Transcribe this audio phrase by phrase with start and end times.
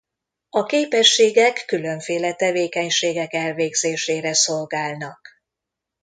[0.49, 5.29] A képességek különféle tevékenységek elvégzésére szolgálnak.